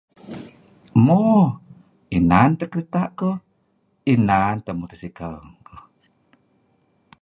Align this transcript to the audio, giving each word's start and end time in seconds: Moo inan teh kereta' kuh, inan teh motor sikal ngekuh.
Moo 1.05 1.41
inan 2.17 2.51
teh 2.59 2.69
kereta' 2.71 3.13
kuh, 3.19 3.37
inan 4.13 4.55
teh 4.65 4.75
motor 4.77 4.97
sikal 5.01 5.35
ngekuh. 5.49 5.83